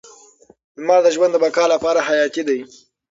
[0.77, 2.59] لمر د ژوند د بقا لپاره حیاتي دی.